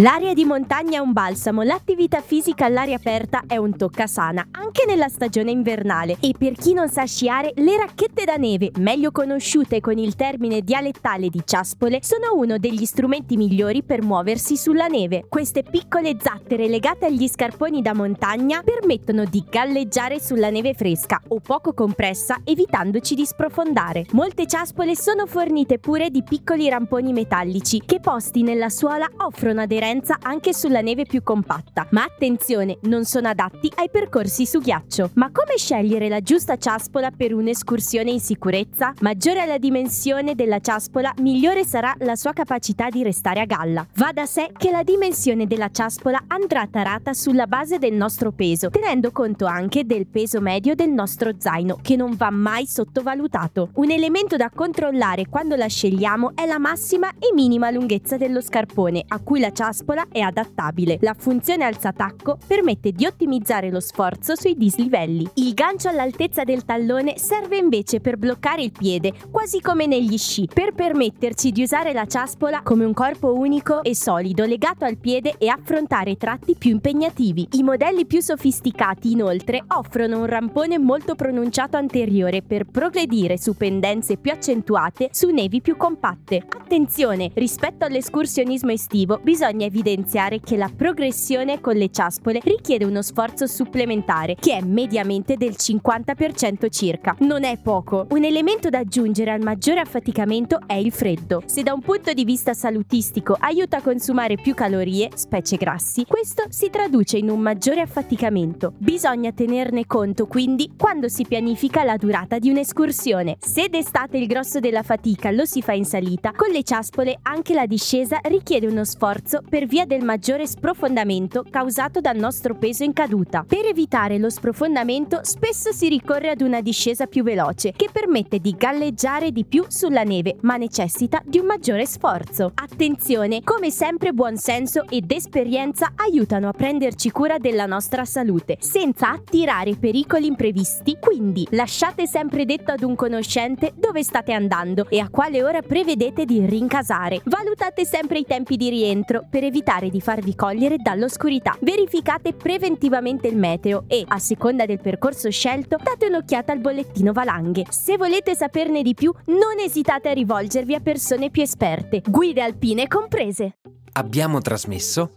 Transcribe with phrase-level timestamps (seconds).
[0.00, 5.08] L'aria di montagna è un balsamo, l'attività fisica all'aria aperta è un toccasana, anche nella
[5.08, 6.18] stagione invernale.
[6.20, 10.60] E per chi non sa sciare, le racchette da neve, meglio conosciute con il termine
[10.60, 15.24] dialettale di ciaspole, sono uno degli strumenti migliori per muoversi sulla neve.
[15.28, 21.40] Queste piccole zattere legate agli scarponi da montagna permettono di galleggiare sulla neve fresca o
[21.40, 24.06] poco compressa, evitandoci di sprofondare.
[24.12, 29.86] Molte ciaspole sono fornite pure di piccoli ramponi metallici che posti nella suola offrono aderenza
[30.20, 31.86] anche sulla neve più compatta.
[31.92, 35.10] Ma attenzione, non sono adatti ai percorsi su ghiaccio.
[35.14, 38.92] Ma come scegliere la giusta ciaspola per un'escursione in sicurezza?
[39.00, 43.86] Maggiore è la dimensione della ciaspola, migliore sarà la sua capacità di restare a galla.
[43.94, 48.68] Va da sé che la dimensione della ciaspola andrà tarata sulla base del nostro peso,
[48.68, 53.70] tenendo conto anche del peso medio del nostro zaino, che non va mai sottovalutato.
[53.76, 59.02] Un elemento da controllare quando la scegliamo è la massima e minima lunghezza dello scarpone,
[59.08, 59.76] a cui la ciaspola
[60.10, 60.98] è adattabile.
[61.00, 65.28] La funzione alzatacco permette di ottimizzare lo sforzo sui dislivelli.
[65.34, 70.48] Il gancio all'altezza del tallone serve invece per bloccare il piede, quasi come negli sci,
[70.52, 75.34] per permetterci di usare la ciaspola come un corpo unico e solido legato al piede
[75.38, 77.48] e affrontare tratti più impegnativi.
[77.52, 84.16] I modelli più sofisticati inoltre offrono un rampone molto pronunciato anteriore per progredire su pendenze
[84.16, 86.44] più accentuate su nevi più compatte.
[86.48, 93.46] Attenzione, rispetto all'escursionismo estivo bisogna evidenziare che la progressione con le ciaspole richiede uno sforzo
[93.46, 97.14] supplementare che è mediamente del 50% circa.
[97.20, 98.06] Non è poco.
[98.10, 101.42] Un elemento da aggiungere al maggiore affaticamento è il freddo.
[101.46, 106.44] Se da un punto di vista salutistico aiuta a consumare più calorie, specie grassi, questo
[106.48, 108.72] si traduce in un maggiore affaticamento.
[108.76, 113.36] Bisogna tenerne conto quindi quando si pianifica la durata di un'escursione.
[113.38, 117.54] Se d'estate il grosso della fatica lo si fa in salita, con le ciaspole anche
[117.54, 122.92] la discesa richiede uno sforzo per via del maggiore sprofondamento causato dal nostro peso in
[122.92, 123.44] caduta.
[123.46, 128.54] Per evitare lo sprofondamento spesso si ricorre ad una discesa più veloce che permette di
[128.56, 132.52] galleggiare di più sulla neve ma necessita di un maggiore sforzo.
[132.54, 139.10] Attenzione, come sempre buon senso ed esperienza aiutano a prenderci cura della nostra salute senza
[139.10, 145.08] attirare pericoli imprevisti, quindi lasciate sempre detto ad un conoscente dove state andando e a
[145.08, 147.20] quale ora prevedete di rincasare.
[147.24, 151.56] Valutate sempre i tempi di rientro per evitare di farvi cogliere dall'oscurità.
[151.60, 157.64] Verificate preventivamente il meteo e, a seconda del percorso scelto, date un'occhiata al bollettino valanghe.
[157.68, 162.86] Se volete saperne di più, non esitate a rivolgervi a persone più esperte, guide alpine
[162.86, 163.56] comprese.
[163.92, 165.10] Abbiamo trasmesso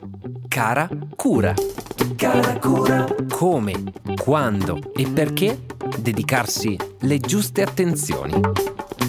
[0.47, 1.53] Cara Cura.
[2.15, 3.73] Cara cura, Come,
[4.21, 5.59] quando e perché
[5.99, 8.33] dedicarsi le giuste attenzioni.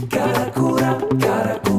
[0.09, 1.72] cara cura, cara cura,